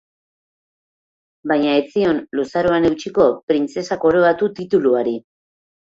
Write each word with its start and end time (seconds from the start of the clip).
Baina 1.51 1.75
ez 1.81 1.83
zion 1.97 2.23
luzaroan 2.39 2.89
eutsiko 2.89 3.27
printzesa 3.51 3.99
koroatu 4.07 4.51
tituluari. 4.61 5.19